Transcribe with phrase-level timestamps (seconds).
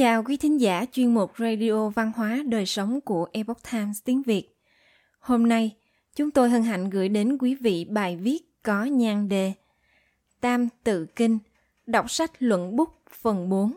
[0.00, 4.22] chào quý thính giả chuyên mục Radio Văn hóa Đời Sống của Epoch Times tiếng
[4.22, 4.56] Việt.
[5.18, 5.76] Hôm nay,
[6.16, 9.52] chúng tôi hân hạnh gửi đến quý vị bài viết có nhan đề
[10.40, 11.38] Tam Tự Kinh,
[11.86, 12.88] đọc sách luận bút
[13.20, 13.72] phần 4.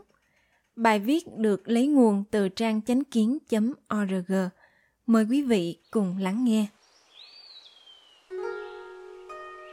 [0.76, 4.34] Bài viết được lấy nguồn từ trang chánh kiến.org.
[5.06, 6.66] Mời quý vị cùng lắng nghe.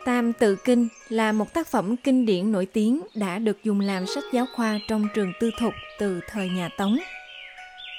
[0.04, 4.06] Tam Tự Kinh là một tác phẩm kinh điển nổi tiếng đã được dùng làm
[4.06, 6.98] sách giáo khoa trong trường tư thục từ thời nhà Tống.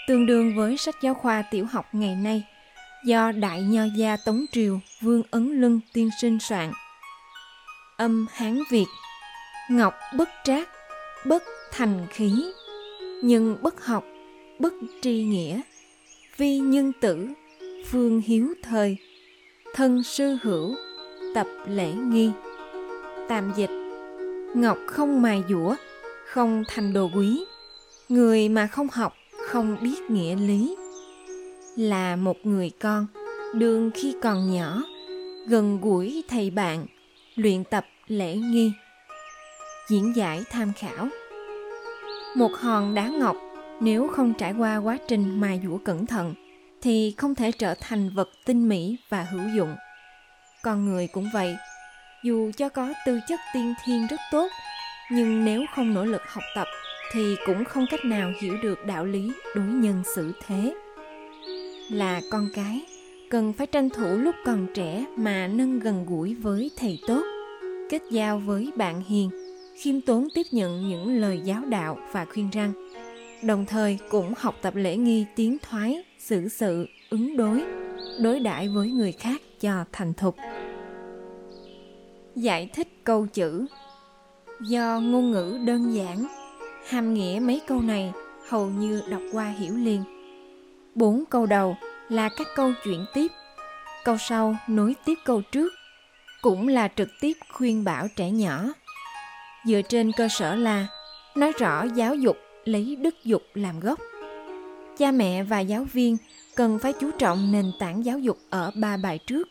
[0.08, 2.44] Tương đương với sách giáo khoa tiểu học ngày nay
[3.06, 6.72] do Đại Nho Gia Tống Triều Vương Ấn Lưng tiên sinh soạn.
[7.98, 8.88] Âm Hán Việt
[9.70, 10.70] Ngọc bất trác,
[11.26, 12.46] bất thành khí,
[13.24, 14.06] nhưng bất học,
[14.60, 15.62] bất tri nghĩa,
[16.38, 17.28] vi nhân tử,
[17.86, 18.98] phương hiếu thời,
[19.74, 20.76] thân sư hữu,
[21.36, 22.32] tập lễ nghi.
[23.28, 23.70] Tạm dịch,
[24.56, 25.76] ngọc không mài dũa
[26.28, 27.46] không thành đồ quý.
[28.10, 29.14] Người mà không học,
[29.48, 30.76] không biết nghĩa lý.
[31.76, 33.08] Là một người con,
[33.54, 34.84] đương khi còn nhỏ,
[35.48, 36.86] gần gũi thầy bạn,
[37.36, 38.72] luyện tập lễ nghi.
[39.90, 41.08] Diễn giải tham khảo.
[42.36, 43.38] Một hòn đá ngọc,
[43.80, 46.34] nếu không trải qua quá trình mài dũa cẩn thận,
[46.82, 49.76] thì không thể trở thành vật tinh mỹ và hữu dụng
[50.64, 51.56] con người cũng vậy.
[52.24, 54.48] Dù cho có tư chất tiên thiên rất tốt,
[55.12, 56.68] nhưng nếu không nỗ lực học tập
[57.12, 60.74] thì cũng không cách nào hiểu được đạo lý đối nhân xử thế.
[61.92, 62.82] Là con cái,
[63.30, 67.24] cần phải tranh thủ lúc còn trẻ mà nâng gần gũi với thầy tốt,
[67.90, 69.30] kết giao với bạn hiền,
[69.82, 72.74] khiêm tốn tiếp nhận những lời giáo đạo và khuyên răn
[73.42, 77.64] đồng thời cũng học tập lễ nghi tiến thoái, xử sự, ứng đối
[78.24, 80.36] đối đãi với người khác cho thành thục.
[82.36, 83.66] Giải thích câu chữ.
[84.62, 86.28] Do ngôn ngữ đơn giản,
[86.90, 88.14] hàm nghĩa mấy câu này
[88.50, 90.04] hầu như đọc qua hiểu liền.
[90.96, 91.78] Bốn câu đầu
[92.10, 93.32] là các câu chuyển tiếp.
[94.04, 95.74] Câu sau nối tiếp câu trước,
[96.42, 98.64] cũng là trực tiếp khuyên bảo trẻ nhỏ.
[99.66, 100.88] Dựa trên cơ sở là,
[101.36, 104.00] nói rõ giáo dục lấy đức dục làm gốc
[105.02, 106.18] cha mẹ và giáo viên
[106.56, 109.48] cần phải chú trọng nền tảng giáo dục ở ba bài trước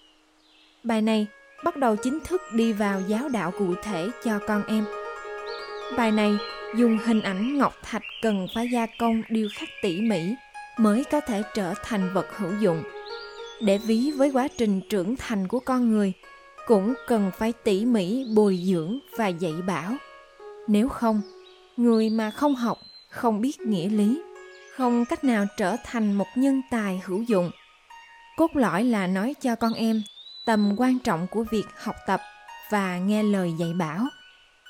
[0.83, 1.27] bài này
[1.65, 4.85] bắt đầu chính thức đi vào giáo đạo cụ thể cho con em.
[5.97, 6.37] Bài này
[6.77, 10.35] dùng hình ảnh ngọc thạch cần phải gia công điêu khắc tỉ mỉ
[10.79, 12.83] mới có thể trở thành vật hữu dụng.
[13.61, 16.13] Để ví với quá trình trưởng thành của con người,
[16.67, 19.95] cũng cần phải tỉ mỉ bồi dưỡng và dạy bảo.
[20.69, 21.21] Nếu không,
[21.77, 22.79] người mà không học,
[23.09, 24.23] không biết nghĩa lý,
[24.81, 27.51] không cách nào trở thành một nhân tài hữu dụng.
[28.37, 30.03] Cốt lõi là nói cho con em,
[30.47, 32.21] tầm quan trọng của việc học tập
[32.71, 34.07] và nghe lời dạy bảo.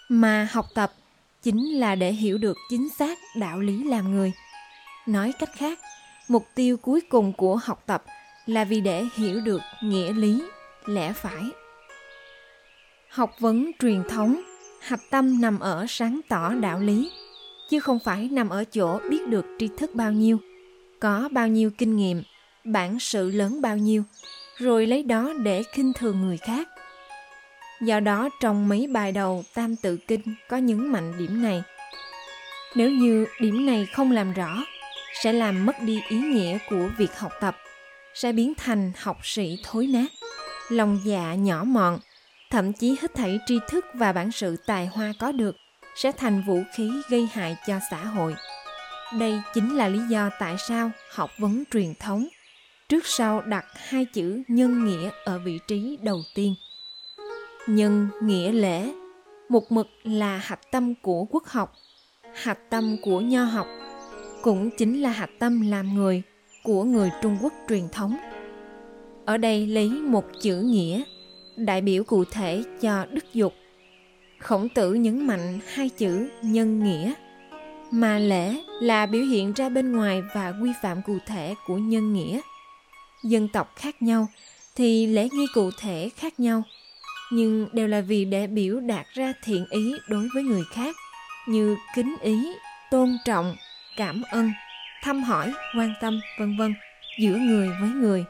[0.08, 0.92] Mà học tập
[1.42, 4.32] chính là để hiểu được chính xác đạo lý làm người.
[5.06, 5.78] Nói cách khác,
[6.28, 8.04] mục tiêu cuối cùng của học tập
[8.46, 10.42] là vì để hiểu được nghĩa lý,
[10.86, 11.42] lẽ phải.
[13.08, 14.40] Học vấn truyền thống,
[14.80, 17.10] hạch tâm nằm ở sáng tỏ đạo lý
[17.70, 20.38] chứ không phải nằm ở chỗ biết được tri thức bao nhiêu
[21.00, 22.22] có bao nhiêu kinh nghiệm
[22.64, 24.02] bản sự lớn bao nhiêu
[24.56, 26.68] rồi lấy đó để khinh thường người khác.
[27.80, 31.62] Do đó trong mấy bài đầu Tam Tự Kinh có nhấn mạnh điểm này.
[32.74, 34.64] Nếu như điểm này không làm rõ,
[35.22, 37.56] sẽ làm mất đi ý nghĩa của việc học tập,
[38.14, 40.06] sẽ biến thành học sĩ thối nát,
[40.68, 41.98] lòng dạ nhỏ mọn,
[42.50, 45.56] thậm chí hết thảy tri thức và bản sự tài hoa có được
[45.96, 48.34] sẽ thành vũ khí gây hại cho xã hội.
[49.18, 52.28] Đây chính là lý do tại sao học vấn truyền thống
[52.88, 56.54] trước sau đặt hai chữ nhân nghĩa ở vị trí đầu tiên.
[57.66, 58.92] Nhân nghĩa lễ,
[59.48, 61.74] một mực là hạch tâm của quốc học,
[62.34, 63.66] hạch tâm của nho học,
[64.42, 66.22] cũng chính là hạch tâm làm người
[66.64, 68.16] của người Trung Quốc truyền thống.
[69.24, 71.02] Ở đây lấy một chữ nghĩa,
[71.56, 73.54] đại biểu cụ thể cho đức dục.
[74.40, 77.12] Khổng tử nhấn mạnh hai chữ nhân nghĩa,
[77.90, 82.12] mà lễ là biểu hiện ra bên ngoài và quy phạm cụ thể của nhân
[82.12, 82.40] nghĩa.
[83.24, 84.28] Dân tộc khác nhau
[84.76, 86.62] thì lễ nghi cụ thể khác nhau
[87.32, 90.96] nhưng đều là vì để biểu đạt ra thiện ý đối với người khác
[91.48, 92.52] như kính ý
[92.90, 93.56] tôn trọng
[93.96, 94.52] cảm ơn
[95.02, 96.74] thăm hỏi quan tâm vân vân
[97.18, 98.24] giữa người với người.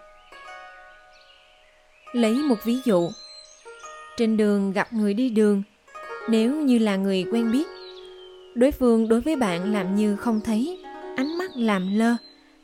[2.13, 3.11] Lấy một ví dụ
[4.17, 5.63] trên đường gặp người đi đường
[6.29, 7.67] nếu như là người quen biết,
[8.55, 10.83] đối phương đối với bạn làm như không thấy,
[11.17, 12.17] ánh mắt làm lơ,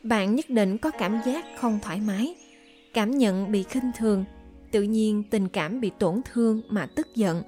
[0.03, 2.35] bạn nhất định có cảm giác không thoải mái,
[2.95, 4.25] cảm nhận bị khinh thường,
[4.73, 7.43] tự nhiên tình cảm bị tổn thương mà tức giận.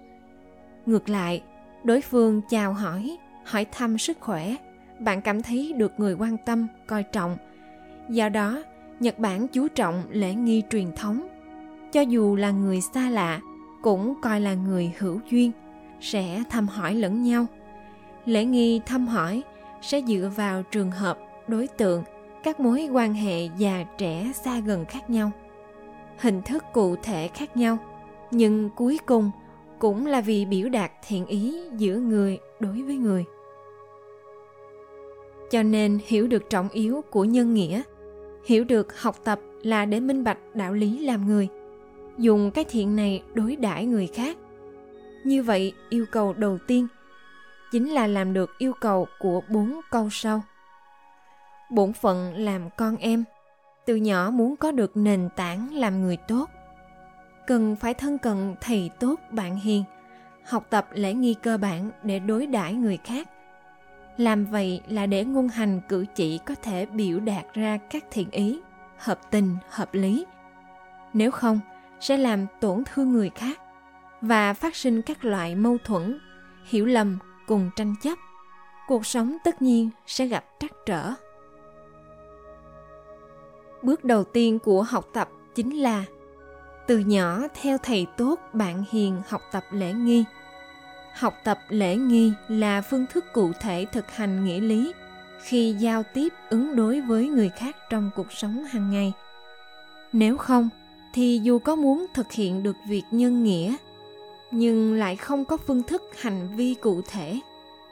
[0.87, 1.43] Ngược lại,
[1.85, 4.57] đối phương chào hỏi hỏi thăm sức khỏe,
[5.01, 7.37] bạn cảm thấy được người quan tâm, coi trọng.
[8.11, 8.63] Do đó,
[9.01, 11.29] nhật bản chú trọng lễ nghi truyền thống.
[11.93, 13.41] Cho dù là người xa lạ,
[13.83, 15.53] cũng coi là người hữu duyên
[16.01, 17.47] sẽ thăm hỏi lẫn nhau.
[18.25, 19.43] Lễ nghi thăm hỏi
[19.83, 21.19] sẽ dựa vào trường hợp,
[21.49, 22.03] đối tượng,
[22.43, 25.31] các mối quan hệ già trẻ xa gần khác nhau.
[26.19, 27.79] Hình thức cụ thể khác nhau,
[28.31, 29.31] nhưng cuối cùng
[29.79, 33.25] cũng là vì biểu đạt thiện ý giữa người đối với người.
[35.51, 37.83] Cho nên hiểu được trọng yếu của nhân nghĩa,
[38.47, 41.49] hiểu được học tập là để minh bạch đạo lý làm người,
[42.19, 44.37] dùng cái thiện này đối đãi người khác
[45.25, 46.87] như vậy, yêu cầu đầu tiên
[47.73, 50.43] chính là làm được yêu cầu của bốn câu sau
[51.71, 53.25] bổn phận làm con em,
[53.87, 56.51] từ nhỏ muốn có được nền tảng làm người tốt.
[57.47, 59.85] Cần phải thân cận thầy tốt bạn hiền,
[60.45, 63.29] học tập lễ nghi cơ bản để đối đãi người khác.
[64.17, 68.31] Làm vậy là để ngôn hành cử chỉ có thể biểu đạt ra các thiện
[68.31, 68.61] ý,
[68.99, 70.27] hợp tình, hợp lý.
[71.13, 71.61] Nếu không,
[72.01, 73.61] sẽ làm tổn thương người khác
[74.21, 76.19] và phát sinh các loại mâu thuẫn,
[76.65, 78.19] hiểu lầm cùng tranh chấp.
[78.89, 81.13] Cuộc sống tất nhiên sẽ gặp trắc trở.
[83.83, 86.05] Bước đầu tiên của học tập chính là
[86.87, 90.25] từ nhỏ theo thầy tốt bạn hiền học tập lễ nghi.
[91.15, 94.93] Học tập lễ nghi là phương thức cụ thể thực hành nghĩa lý
[95.43, 99.13] khi giao tiếp ứng đối với người khác trong cuộc sống hàng ngày.
[100.13, 100.69] Nếu không,
[101.15, 103.77] thì dù có muốn thực hiện được việc nhân nghĩa
[104.51, 107.41] nhưng lại không có phương thức hành vi cụ thể.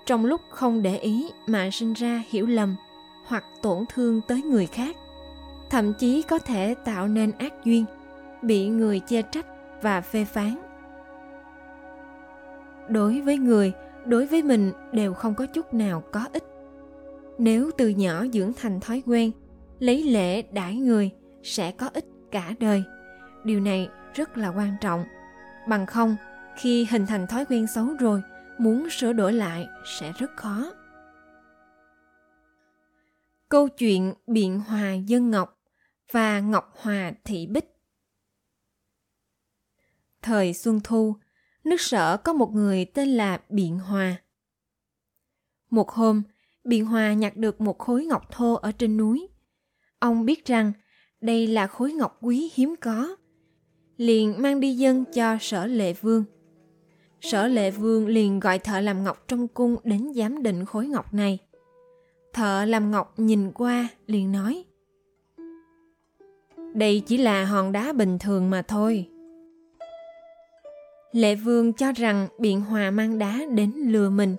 [0.06, 2.76] Trong lúc không để ý mà sinh ra hiểu lầm
[3.26, 4.96] hoặc tổn thương tới người khác,
[5.70, 7.84] thậm chí có thể tạo nên ác duyên,
[8.42, 9.46] bị người chê trách
[9.82, 10.56] và phê phán.
[12.88, 13.72] Đối với người,
[14.04, 16.44] đối với mình đều không có chút nào có ích.
[17.38, 19.30] Nếu từ nhỏ dưỡng thành thói quen,
[19.78, 21.10] lấy lễ đãi người
[21.42, 22.84] sẽ có ích cả đời.
[23.44, 25.04] Điều này rất là quan trọng.
[25.68, 26.16] Bằng không
[26.56, 28.22] khi hình thành thói quen xấu rồi,
[28.58, 30.72] muốn sửa đổi lại sẽ rất khó.
[33.48, 35.62] Câu chuyện biện hòa dân ngọc
[36.12, 37.76] và ngọc hòa thị bích.
[40.22, 41.16] Thời xuân thu,
[41.64, 44.16] nước sở có một người tên là biện hòa.
[45.70, 46.22] Một hôm,
[46.64, 49.28] biện hòa nhặt được một khối ngọc thô ở trên núi.
[49.98, 50.72] Ông biết rằng
[51.20, 53.16] đây là khối ngọc quý hiếm có,
[53.96, 56.24] liền mang đi dân cho sở lệ vương
[57.20, 61.14] sở lệ vương liền gọi thợ làm ngọc trong cung đến giám định khối ngọc
[61.14, 61.38] này.
[62.32, 64.64] Thợ làm ngọc nhìn qua liền nói,
[66.74, 69.08] đây chỉ là hòn đá bình thường mà thôi.
[71.12, 74.36] Lệ vương cho rằng biện hòa mang đá đến lừa mình,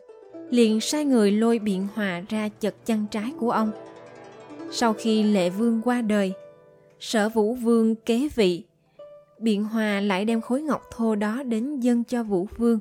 [0.49, 3.71] liền sai người lôi biện hòa ra chật chân trái của ông.
[4.71, 6.33] Sau khi lệ vương qua đời,
[6.99, 8.63] sở vũ vương kế vị
[9.39, 12.79] biện hòa lại đem khối ngọc thô đó đến dâng cho vũ vương.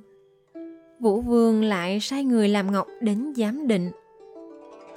[1.01, 3.91] Vũ vương lại sai người làm ngọc đến giám định.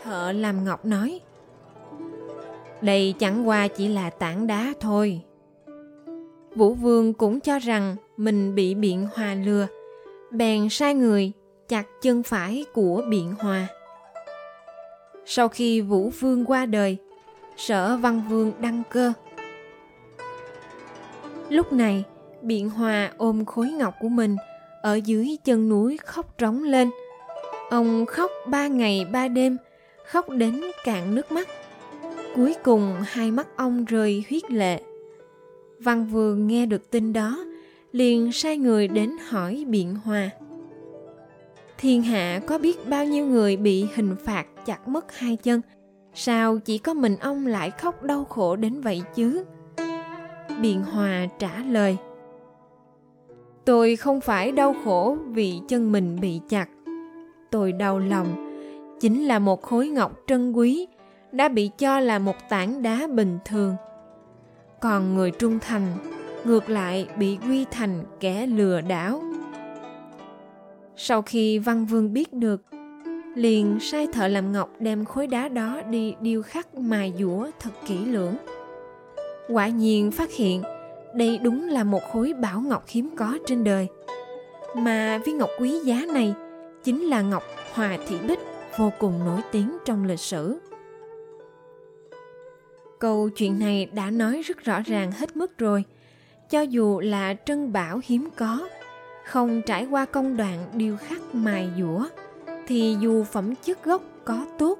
[0.03, 1.19] Thợ làm ngọc nói,
[2.81, 5.21] đây chẳng qua chỉ là tảng đá thôi.
[6.55, 9.67] Vũ vương cũng cho rằng mình bị biện hòa lừa,
[10.31, 11.31] bèn sai người
[11.67, 13.67] chặt chân phải của biện hòa.
[15.25, 16.97] Sau khi vũ vương qua đời,
[17.57, 19.13] sở văn vương đăng cơ
[21.49, 22.03] lúc này,
[22.41, 24.35] biện hòa ôm khối ngọc của mình
[24.81, 26.89] ở dưới chân núi khóc trống lên.
[27.69, 29.57] Ông khóc ba ngày ba đêm,
[30.05, 31.47] khóc đến cạn nước mắt.
[32.35, 34.81] Cuối cùng hai mắt ông rơi huyết lệ.
[35.79, 37.45] Văn vừa nghe được tin đó,
[37.91, 40.29] liền sai người đến hỏi biện hòa.
[41.77, 45.61] Thiên hạ có biết bao nhiêu người bị hình phạt chặt mất hai chân?
[46.13, 49.43] Sao chỉ có mình ông lại khóc đau khổ đến vậy chứ?
[50.61, 51.97] Biện hòa trả lời,
[53.65, 56.69] tôi không phải đau khổ vì chân mình bị chặt.
[57.51, 58.27] Tôi đau lòng,
[58.99, 60.87] chính là một khối ngọc trân quý
[61.31, 63.75] đã bị cho là một tảng đá bình thường.
[64.81, 65.87] Còn người trung thành
[66.45, 69.23] ngược lại bị quy thành kẻ lừa đảo.
[70.95, 72.61] Sau khi văn vương biết được,
[73.35, 77.71] liền sai thợ làm ngọc đem khối đá đó đi điêu khắc mài dũa thật
[77.87, 78.35] kỹ lưỡng
[79.49, 80.63] quả nhiên phát hiện
[81.13, 83.87] đây đúng là một khối bảo ngọc hiếm có trên đời.
[84.75, 86.33] Mà viên ngọc quý giá này
[86.83, 88.39] chính là ngọc hòa thị bích
[88.77, 90.59] vô cùng nổi tiếng trong lịch sử.
[92.99, 95.83] Câu chuyện này đã nói rất rõ ràng hết mức rồi.
[96.49, 98.69] Cho dù là trân bảo hiếm có,
[99.25, 102.05] không trải qua công đoạn điêu khắc mài dũa,
[102.67, 104.79] thì dù phẩm chất gốc có tốt,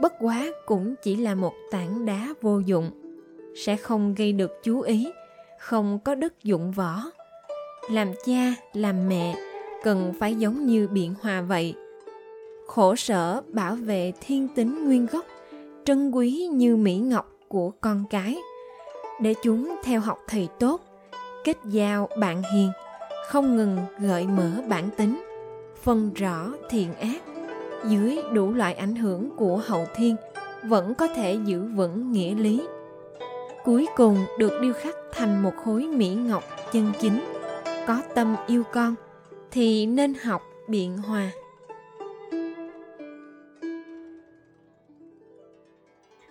[0.00, 3.05] bất quá cũng chỉ là một tảng đá vô dụng
[3.56, 5.12] sẽ không gây được chú ý,
[5.58, 7.02] không có đất dụng võ.
[7.90, 9.36] Làm cha, làm mẹ,
[9.82, 11.74] cần phải giống như biện hòa vậy.
[12.66, 15.24] Khổ sở bảo vệ thiên tính nguyên gốc,
[15.84, 18.36] trân quý như mỹ ngọc của con cái.
[19.20, 20.80] Để chúng theo học thầy tốt,
[21.44, 22.70] kết giao bạn hiền,
[23.28, 25.24] không ngừng gợi mở bản tính,
[25.82, 27.22] phân rõ thiện ác.
[27.88, 30.16] Dưới đủ loại ảnh hưởng của hậu thiên,
[30.64, 32.62] vẫn có thể giữ vững nghĩa lý
[33.66, 37.20] cuối cùng được điêu khắc thành một khối mỹ ngọc chân chính.
[37.86, 38.94] Có tâm yêu con
[39.50, 41.30] thì nên học biện hòa.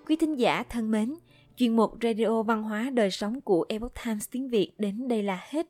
[0.07, 1.15] Quý thính giả thân mến
[1.55, 5.43] chuyên mục radio văn hóa đời sống của epoch times tiếng việt đến đây là
[5.49, 5.67] hết.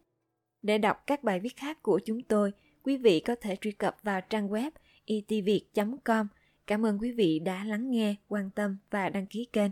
[0.62, 2.52] Để đọc các bài viết khác của chúng tôi
[2.84, 4.72] quý vị có thể truy cập vào trang web
[5.06, 5.62] etviet
[6.04, 6.28] com.
[6.68, 9.72] Cảm ơn quý vị đã lắng nghe, quan tâm và đăng ký kênh.